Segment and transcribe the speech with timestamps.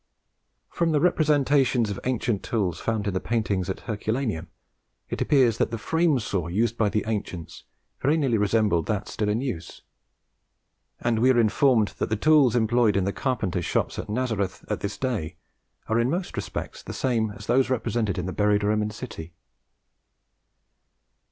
[0.71, 4.47] From the representations of ancient tools found in the paintings at Herculaneum
[5.11, 7.65] it appears that the frame saw used by the ancients
[7.99, 9.83] very nearly resembled that still in use;
[11.01, 14.79] and we are informed that the tools employed in the carpenters' shops at Nazareth at
[14.79, 15.35] this day
[15.87, 19.35] are in most respects the same as those represented in the buried Roman city.